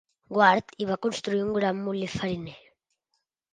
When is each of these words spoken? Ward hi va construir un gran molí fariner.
Ward 0.37 0.73
hi 0.77 0.87
va 0.91 0.97
construir 1.07 1.43
un 1.49 1.53
gran 1.59 1.79
molí 1.89 2.11
fariner. 2.17 2.59